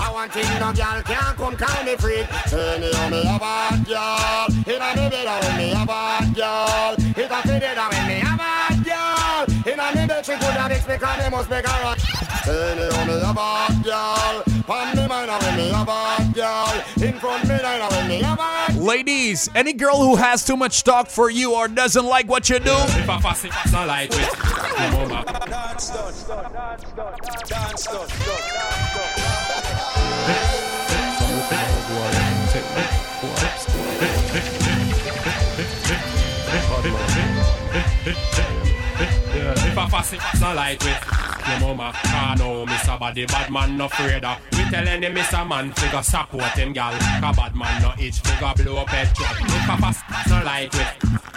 I 9.87 9.95
want 9.95 10.25
thing 10.25 10.39
no 10.39 10.51
girl 10.51 10.67
can't 10.67 10.83
come 10.83 10.99
call 10.99 11.17
me 11.17 11.39
freak. 11.39 11.47
Say 11.47 11.47
me 11.47 11.47
on 11.47 11.47
me 11.47 11.47
a 11.47 11.47
bad 11.47 11.47
girl. 11.47 11.47
It 11.47 11.47
a 11.47 11.47
me 11.47 11.47
bed 11.47 11.47
on 11.47 11.47
me 11.47 11.47
a 11.47 11.47
bad 11.47 11.47
girl. 11.47 11.47
It 11.47 11.47
a 11.47 11.47
fit 11.47 11.47
it 11.47 11.47
on 11.47 11.47
me 11.47 11.47
a 11.47 11.47
bad 11.47 11.47
girl. 11.47 11.47
In 11.47 11.47
a 11.47 11.47
me 11.47 11.47
bed 11.47 11.47
she 11.47 11.47
could 11.47 11.47
have 11.47 11.47
mix 11.47 11.47
me 11.47 11.47
cause 11.47 11.47
me 11.47 11.47
must 11.47 11.49
make 11.49 11.65
her 11.67 11.83
run. 11.83 11.99
Say 11.99 12.75
me 12.75 12.83
on 12.83 13.07
me 13.07 13.13
a 13.23 13.33
bad 13.33 13.83
girl. 13.83 14.43
Pon 14.67 14.95
me 14.97 15.07
mind 15.07 15.31
on 15.31 15.55
me 15.55 15.69
a 15.69 15.85
bad 15.85 16.33
girl. 16.33 16.83
In 17.01 17.19
front 17.19 17.47
me 17.47 17.61
line 17.61 17.81
on 17.81 18.07
me 18.07 18.19
a 18.19 18.35
bad 18.35 18.75
Ladies, 18.75 19.49
any 19.55 19.73
girl 19.73 19.97
who 19.97 20.15
has 20.17 20.45
too 20.45 20.57
much 20.57 20.83
talk 20.83 21.07
for 21.07 21.29
you 21.29 21.53
or 21.53 21.67
doesn't 21.67 22.05
like 22.05 22.27
what 22.27 22.49
you 22.49 22.59
do, 22.59 22.71
If 22.71 23.09
I 23.09 23.19
fast 23.21 23.45
it, 23.45 23.51
it's 23.63 23.71
not 23.71 23.87
like 23.87 24.11
it. 24.11 24.29
Come 24.29 24.95
over. 24.95 25.23
Dance 25.49 25.89
done, 25.89 26.13
dance 26.53 26.83
done, 26.95 27.15
dance 27.47 28.76
If 38.99 39.77
I 39.77 39.89
fast 39.89 40.13
it, 40.13 40.21
it's 40.33 40.41
not 40.41 40.55
like 40.55 40.81
it. 40.81 40.97
Your 41.47 41.59
mama, 41.61 41.93
ah 41.95 42.35
no, 42.37 42.65
Mr. 42.65 42.99
Body, 42.99 43.25
bad 43.25 43.49
man 43.51 43.77
no 43.77 43.85
afraid 43.85 44.23
of. 44.25 44.37
We 44.51 44.63
tell 44.73 44.87
any 44.87 45.07
Mr. 45.07 45.47
Man 45.47 45.71
figure 45.73 46.01
support 46.01 46.51
him, 46.57 46.73
gal. 46.73 46.91
Cause 47.21 47.35
bad 47.37 47.55
man 47.55 47.81
no 47.81 47.93
itch, 48.03 48.19
figure 48.19 48.53
blow 48.57 48.81
up 48.81 48.89
head 48.89 49.13
truck. 49.15 49.37
If 49.39 49.69
I 49.69 49.77
fast, 49.77 50.03
it's 50.09 50.29
not 50.29 50.45
like 50.45 50.73
it. 50.73 50.87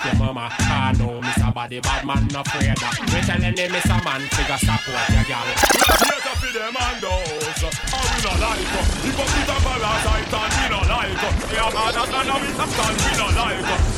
Your 0.04 0.14
mama, 0.16 0.48
ah 0.50 0.92
no, 0.98 1.20
Mr. 1.20 1.52
Body, 1.54 1.80
bad 1.80 2.06
man 2.06 2.26
no 2.32 2.40
afraid 2.40 2.70
of. 2.80 2.96
We 3.12 3.20
tell 3.28 3.44
any 3.44 3.68
Mr. 3.68 3.96
Man 4.04 4.20
figure 4.32 4.58
support 4.58 5.06
your 5.12 5.24
gal. 5.28 5.46
Yet 5.46 6.26
up 6.26 6.40
in 6.40 6.52
them 6.56 6.76
and 6.80 6.98
those, 7.04 7.60
and 7.60 8.08
we 8.08 8.18
no 8.24 8.32
like 8.40 8.72
If 9.04 9.20
a 9.20 9.24
bit 9.30 9.50
of 9.52 9.60
parasite 9.62 10.32
and 10.32 10.52
we 10.56 10.64
no 10.72 10.80
like 10.88 11.22
uh, 11.22 11.30
We 11.52 11.56
are 11.60 11.72
mad 11.76 11.96
as 12.00 12.08
and 12.08 12.30
we 12.40 12.48
have 12.56 12.72
stand, 12.72 12.96
we 13.04 13.12
no 13.20 13.28
like. 13.36 13.89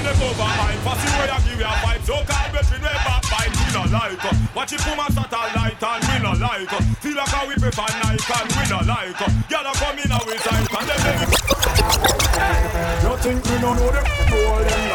When 0.00 0.08
they 0.08 0.18
go 0.18 0.32
behind, 0.32 0.80
pass 0.80 0.96
you 1.04 1.12
where 1.12 1.28
you 1.28 1.44
give 1.44 1.60
your 1.60 1.76
vibe 1.84 2.00
So 2.08 2.16
call 2.24 2.48
bind, 3.28 3.52
we 3.52 3.68
no 3.68 3.84
like. 3.92 4.56
Watch 4.56 4.72
it 4.72 4.80
satellite 5.12 5.76
and 5.76 6.00
we 6.08 6.16
like. 6.40 6.72
Feel 7.04 7.16
like 7.16 7.28
how 7.28 7.46
we 7.46 7.54
prefer 7.60 7.84
Nike 8.00 8.32
and 8.32 8.48
we 8.48 8.64
no 8.72 8.80
like 8.80 9.20
a 9.60 9.72
come 9.76 9.98
in 10.00 10.08
and 10.08 10.24
we 10.24 10.40
tight 10.40 10.72
and 10.72 10.88
they 10.88 10.96
make 11.04 11.20
me 11.28 11.36
You 13.04 13.12
think 13.20 13.44
me 13.44 13.60
no 13.60 13.74
know 13.76 13.92
them 13.92 14.89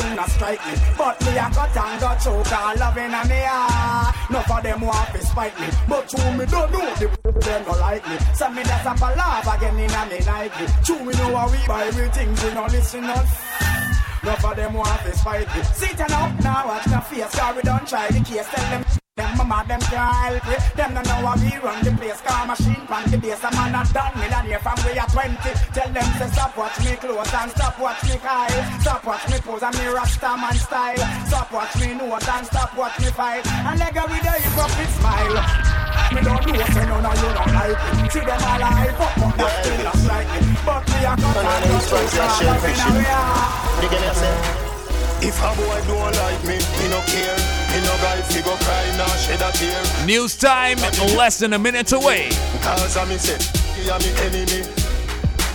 but 0.00 0.16
that 0.16 0.30
strike 0.30 0.62
me. 0.66 0.74
But 0.96 1.20
me 1.20 1.38
and 1.38 1.54
got 1.54 2.20
choke 2.20 2.52
and 2.52 2.80
loving 2.80 3.12
a 3.12 3.22
me 3.28 3.42
ah. 3.46 4.26
Enough 4.30 4.50
of 4.50 4.62
them 4.62 4.80
want 4.80 5.08
to 5.12 5.26
spite 5.26 5.58
me, 5.60 5.66
but 5.88 6.08
true 6.08 6.32
me 6.32 6.46
don't 6.46 6.72
know 6.72 6.94
the 6.94 7.08
them 7.40 7.64
no 7.66 7.72
like 7.72 8.06
me. 8.08 8.16
So 8.34 8.50
me 8.50 8.62
that's 8.62 8.86
a 8.86 9.06
laugh 9.16 9.56
again 9.56 9.78
in 9.78 9.90
a 9.90 10.06
me 10.06 10.18
Nike. 10.24 10.66
True 10.84 11.04
me 11.04 11.12
know 11.14 11.36
how 11.36 11.50
we 11.50 11.58
buy 11.66 11.84
everything, 11.84 12.28
we 12.28 12.54
no 12.54 12.66
listen 12.66 13.04
us. 13.04 13.30
Enough 14.22 14.44
of 14.44 14.56
them 14.56 14.74
want 14.74 15.00
to 15.02 15.16
spite 15.16 15.48
me. 15.56 15.62
Sit 15.74 16.00
up 16.00 16.40
now, 16.42 16.66
watch 16.66 16.84
the 16.84 17.00
face, 17.00 17.34
cause 17.34 17.56
we 17.56 17.62
don't 17.62 17.86
try 17.88 18.08
the 18.08 18.20
case. 18.20 18.46
Tell 18.50 18.70
them. 18.70 18.99
Them 19.20 19.36
mama, 19.36 19.60
them 19.68 19.80
can't 19.92 20.16
help 20.16 20.48
it. 20.48 20.60
Them 20.80 20.96
don't 20.96 21.04
know 21.04 21.28
how 21.28 21.36
we 21.36 21.52
run 21.60 21.76
the 21.84 21.92
place. 21.92 22.24
Car 22.24 22.48
machine 22.48 22.88
pan 22.88 23.04
the 23.12 23.20
base. 23.20 23.44
A 23.44 23.52
man 23.52 23.76
a 23.76 23.84
done 23.92 24.16
millionaire 24.16 24.64
from 24.64 24.80
we 24.80 24.96
are 24.96 25.04
20. 25.12 25.36
Tell 25.76 25.92
them 25.92 26.08
to 26.16 26.24
stop 26.32 26.56
watch 26.56 26.80
me 26.80 26.96
clothes 26.96 27.28
and 27.28 27.50
stop 27.52 27.76
watch 27.76 28.00
me 28.08 28.16
Kyle. 28.16 28.80
Stop 28.80 29.04
watch 29.04 29.28
me 29.28 29.36
pose 29.44 29.60
and 29.60 29.76
me 29.76 29.92
rasta 29.92 30.40
man 30.40 30.56
style. 30.56 31.04
Stop 31.28 31.52
watch 31.52 31.76
me 31.76 31.92
nose 32.00 32.28
and 32.32 32.46
stop 32.48 32.72
watch 32.72 32.96
me 32.96 33.12
fight. 33.12 33.44
And 33.44 33.76
leg 33.76 33.92
with 33.92 34.24
a 34.24 34.34
hypocrite 34.40 34.88
smile. 34.96 35.36
Me 36.16 36.20
don't 36.24 36.40
know, 36.40 36.64
say 36.72 36.84
none 36.88 37.04
of 37.04 37.12
you 37.20 37.28
don't 37.36 37.52
like 37.52 37.76
it. 37.76 38.12
See 38.16 38.24
them 38.24 38.40
alive, 38.40 38.96
but 38.96 39.12
but 39.20 39.36
that 39.36 39.52
still 39.60 39.84
not 39.84 40.00
like 40.08 40.32
it. 40.32 40.48
But 40.64 40.80
me 40.88 41.04
a 41.04 41.12
cut 41.20 41.44
and 41.44 41.68
just 41.68 41.92
so 41.92 42.00
smart, 42.08 42.40
in 42.40 42.72
a 42.72 42.96
real. 42.96 43.60
If 45.20 45.36
a 45.44 45.50
boy 45.60 45.76
don't 45.84 46.08
like 46.08 46.40
me, 46.48 46.56
he 46.56 46.88
no 46.88 47.04
care. 47.04 47.49
News 50.06 50.36
time, 50.36 50.78
less 51.16 51.38
than 51.38 51.52
a 51.52 51.58
minute 51.58 51.92
away. 51.92 52.30
Cause 52.62 52.96
I 52.96 53.04
me 53.04 53.16
say, 53.16 53.38
he 53.76 53.88
a 53.88 53.98
me 53.98 54.10
enemy. 54.26 54.66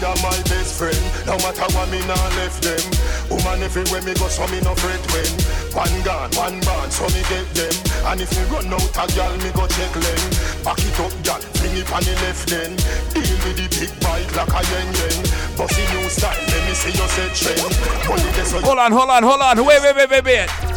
You're 0.01 0.15
my 0.21 0.35
best 0.51 0.75
friend. 0.77 0.99
No 1.25 1.39
matter 1.39 1.65
what 1.71 1.87
me 1.89 1.99
nah 2.03 2.19
left 2.35 2.61
them. 2.61 2.83
Woman 3.31 3.63
everywhere 3.63 4.01
me 4.03 4.13
go, 4.13 4.27
so 4.27 4.45
me 4.47 4.59
no 4.61 4.75
fret 4.75 4.99
when. 5.11 5.31
One 5.71 6.03
gun, 6.03 6.29
one 6.35 6.59
band, 6.61 6.91
so 6.91 7.07
me 7.15 7.23
get 7.31 7.47
them. 7.55 7.75
And 8.11 8.19
if 8.19 8.31
me 8.35 8.43
run 8.51 8.67
out 8.69 8.91
a 8.91 9.05
gal, 9.15 9.31
me 9.39 9.49
go 9.55 9.65
check 9.65 9.93
them. 9.95 10.21
Back 10.67 10.83
it 10.83 10.99
up, 10.99 11.15
gal, 11.23 11.41
bring 11.57 11.79
it 11.79 11.87
on 11.95 12.03
the 12.03 12.13
left 12.27 12.47
then. 12.51 12.75
Deal 13.15 13.37
with 13.47 13.55
the 13.55 13.67
big 13.71 13.91
bike 14.03 14.29
like 14.35 14.51
a 14.51 14.61
yen 14.67 14.87
yen. 14.99 15.17
Bossy 15.55 15.83
new 15.95 16.05
style, 16.11 16.37
let 16.37 16.61
me 16.67 16.73
see 16.75 16.91
you 16.91 17.07
set 17.15 17.31
trend. 17.33 17.63
Only 18.11 18.31
this 18.35 18.51
so 18.51 18.59
Hold 18.59 18.79
on, 18.79 18.91
hold 18.91 19.09
on, 19.09 19.23
hold 19.23 19.41
on. 19.41 19.65
Wait, 19.65 19.81
wait, 19.81 19.95
wait, 19.95 20.09
wait, 20.11 20.25
wait. 20.25 20.74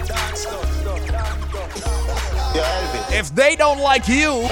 If 3.11 3.35
they 3.35 3.57
don't 3.57 3.81
like 3.81 4.09
you, 4.09 4.47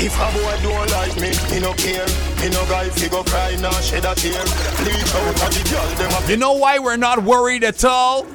if 0.00 0.18
a 0.18 0.32
boy 0.32 0.56
don't 0.62 0.90
like 0.90 1.16
me, 1.20 1.34
he 1.52 1.60
no 1.60 1.72
care. 1.74 2.06
He 2.42 2.50
no 2.50 2.64
guy 2.66 2.88
fi 2.88 3.08
go 3.08 3.22
cry 3.22 3.56
nor 3.60 3.72
shed 3.74 4.04
a 4.04 4.14
tear. 4.14 4.42
Bleach 4.82 5.14
out 5.14 5.28
of 5.28 5.54
the 5.54 5.62
girl, 5.70 5.86
them 5.96 6.24
a 6.24 6.30
you 6.30 6.36
know 6.36 6.52
why 6.54 6.78
we're 6.78 6.96
not 6.96 7.22
worried 7.22 7.64
at 7.64 7.84
all? 7.84 8.26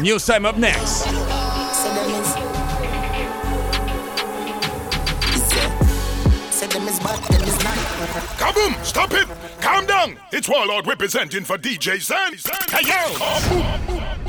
News 0.00 0.26
time 0.26 0.44
up 0.46 0.56
next. 0.56 1.23
Kaboom! 8.14 8.84
Stop 8.84 9.12
it! 9.12 9.26
Calm 9.60 9.86
down! 9.86 10.16
It's 10.32 10.48
Warlord 10.48 10.86
representing 10.86 11.42
for 11.42 11.58
DJ 11.58 12.00
Zen. 12.00 12.34
Hey 12.70 12.86
yo! 12.88 14.23